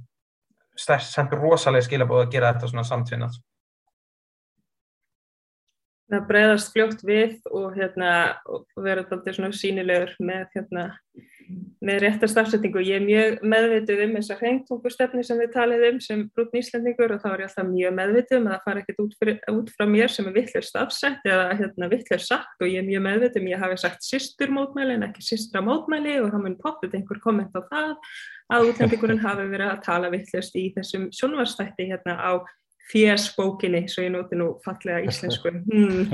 [1.05, 3.35] sendur rosalega skilabóð að gera þetta svona samtvinnað.
[6.11, 8.13] Það breyðast fljótt við og, hérna,
[8.51, 10.81] og vera alltaf svona sínilegur með, hérna,
[11.79, 12.81] með réttar stafsetningu.
[12.83, 17.23] Ég er mjög meðvitið um þessa hrengtungustefni sem við talið um sem brútn íslendingur og
[17.23, 20.11] þá er ég alltaf mjög meðvitið um að fara ekkert út, fyrir, út frá mér
[20.11, 23.63] sem er vittlur stafsett eða hérna, vittlur sagt og ég er mjög meðvitið um ég
[23.63, 27.63] hafi sagt sýstur mótmæli en ekki sýstra mótmæli og þá mun poppið einhver komment á
[27.71, 27.95] það
[28.51, 32.31] að útlendingurinn hafi verið að tala vittlust í þessum sjónvarstætti hérna á
[32.91, 35.53] fjersbókinni, svo ég noti nú fallega íslensku.
[35.71, 36.11] Hmm.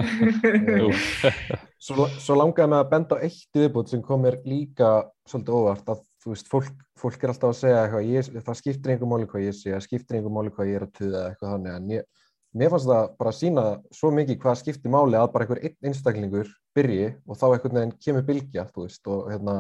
[1.88, 4.92] svo, svo langaði með að benda á eitt viðbútt sem kom mér líka
[5.30, 8.94] svolítið óvart að þú veist, fólk, fólk er alltaf að segja eitthvað, ég, það skiptir
[8.94, 11.54] einhver máli hvað ég sé, það skiptir einhver máli hvað ég er að tuða eitthvað
[11.54, 12.24] þannig, en ég,
[12.58, 13.66] mér fannst það bara að sína
[14.00, 17.96] svo mikið hvað skiptir máli að bara einhver einn einstaklingur byrji og þá einhvern veginn
[18.04, 19.60] kemur bylgja, þú veist, og hérna,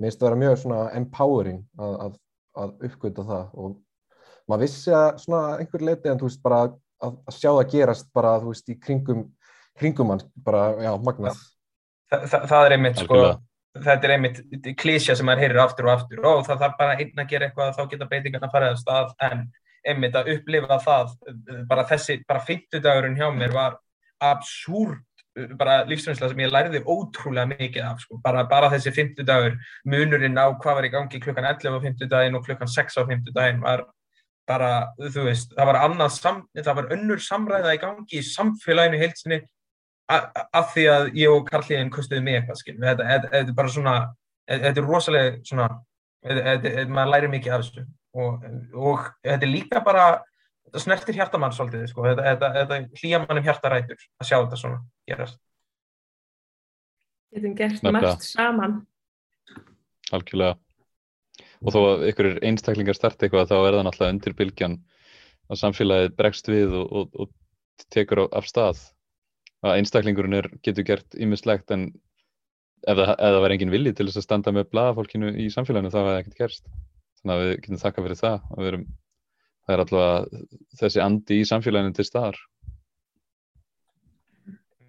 [0.00, 2.16] mér finnst það að vera mjög svona empowering að, að,
[2.62, 3.76] að uppgöta það og
[4.50, 8.08] maður vissi að svona einhver leiti en þú veist bara að, að sjá það gerast
[8.16, 9.26] bara þú veist í kringum
[9.76, 11.44] kringum hans bara, já, magnað
[12.06, 13.20] Þa, það, það er einmitt sko
[13.84, 17.22] þetta er einmitt klísja sem maður heyrir aftur og aftur og það þarf bara einn
[17.22, 19.42] að gera eitthvað þá geta breytingarna farið á stað en
[19.86, 21.12] einmitt að upplifa það
[21.68, 23.76] bara þessi, bara fyrtudagurinn hjá mér var
[24.22, 25.04] absúrt
[25.58, 28.20] bara lífsreynsla sem ég læriði ótrúlega mikið af sko.
[28.24, 32.46] bara, bara þessi fymtudagur munurinn á hvað var í gangi klukkan 11 á fymtudaginn og
[32.46, 33.84] klukkan 6 á fymtudaginn var
[34.46, 39.00] bara, þú veist, það var annað sam, það var önnur samræða í gangi í samfélaginu
[39.00, 39.40] heilsinni
[40.06, 43.72] af því að ég og Karlíðin kostuði mig eitthvað, skil, þetta, þetta, þetta er bara
[43.74, 43.96] svona
[44.46, 45.68] þetta er rosalega svona
[46.26, 47.86] þetta, maður læri mikið af þessu.
[48.16, 50.04] Og, og þetta er líka bara
[50.66, 52.06] þetta snertir hjartamann svolítið, sko.
[52.06, 54.80] Þetta hlýja mannum hjartarætur að sjá þetta svona
[55.10, 55.40] gerast.
[57.34, 58.78] Getum gert margt saman.
[60.14, 60.56] Algjörlega
[61.62, 64.76] og þó að ykkur er einstaklingar start eitthvað þá er það náttúrulega undir bylgjan
[65.46, 68.82] að samfélagið bregst við og, og, og tekur af stað.
[69.64, 71.88] Að einstaklingurinn er, getur gert ymmislegt en
[72.86, 75.92] ef það, ef það verður engin vilji til þess að standa með blagafólkinu í samfélaginu
[75.94, 76.70] þá það ekkert gerst.
[77.20, 78.86] Þannig að við getum þakka fyrir það erum,
[79.66, 80.42] það er alltaf
[80.82, 82.40] þessi andi í samfélaginu til staðar.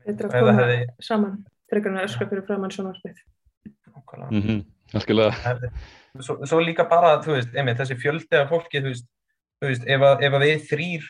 [0.08, 0.82] Þetta er að koma hefði...
[1.04, 3.24] saman en að öskra fyrir framann sjónvarpið.
[4.32, 4.60] Mm -hmm.
[4.96, 5.72] Algjörlega
[6.26, 9.08] svo, svo líka bara, þú veist, einmitt, þessi fjöldi af fólki, þú veist,
[9.62, 11.10] þú veist ef, að, ef að við þrýr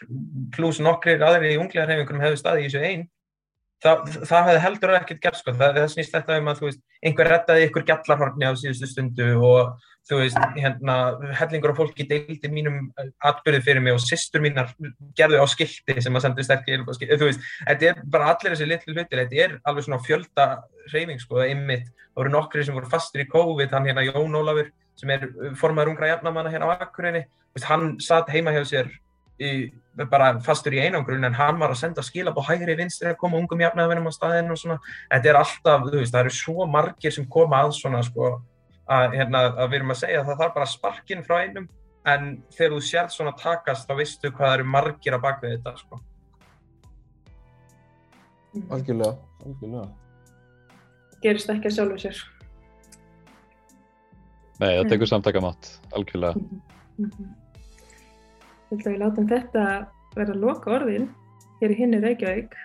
[0.55, 3.05] pluss nokkrir aðri í unglegarhefingurum hefðu staði í þessu einn,
[3.83, 6.81] það, það hefði heldur ekkert gert, sko, það, það snýst þetta um að, þú veist,
[7.03, 9.75] einhver rettaði ykkur gjallarhorni á síðustu stundu og,
[10.07, 10.95] þú veist, hérna,
[11.35, 12.87] hellingur af fólki deildi mínum
[13.27, 14.71] atbyrðu fyrir mig og sýstur mínar
[15.19, 18.95] gerðu á skildi sem að sendu sterkir, þú veist, þetta er bara allir þessi litlu
[18.95, 20.47] hlutir, þetta er alveg svona fjölda
[20.93, 24.71] reyfing, sko, einmitt, það voru nokkri sem voru fastir í COVID, hann hérna Jón Ólafur,
[24.97, 25.27] sem er
[25.59, 27.25] formaður ungra jafnamanna hérna á Akureyri,
[27.67, 28.89] hann satt heima hjá sér
[29.41, 29.69] í,
[30.09, 33.39] bara fastur í einangrun en hann var að senda skilab á hægri vinstri að koma
[33.39, 34.77] ungum jafnaðvinnum á staðinu og svona,
[35.13, 38.33] þetta er alltaf, þú veist, það eru svo margir sem koma að svona, sko,
[38.85, 41.69] að, hérna, að við erum að segja að það þarf bara sparkinn frá einum
[42.07, 46.01] en þegar þú sér svona takast þá veistu hvað eru margir á bakvið þetta, sko.
[48.73, 49.13] Algjörlega,
[49.45, 49.87] algjörlega.
[51.21, 52.23] Gerist ekki að sjálfu sér.
[54.57, 56.39] Nei, það tekur samtakamátt, algjörlega.
[58.67, 59.65] Ég ætla að við látum þetta
[60.17, 61.05] vera loka orðin
[61.61, 62.57] hér í hinni Reykjavík.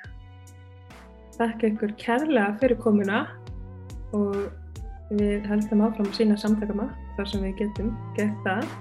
[1.36, 3.20] Þakka ykkur kærlega fyrir komuna
[4.16, 4.40] og
[5.12, 6.88] við heldum áfram að sína samtakama
[7.18, 8.74] þar sem við getum gert það.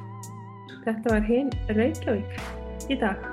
[0.88, 3.30] Þetta var hinn Reykjavík í dag.